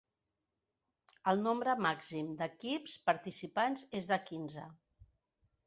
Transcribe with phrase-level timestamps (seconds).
[1.31, 4.69] El nombre màxim d’equips participants és de quinze.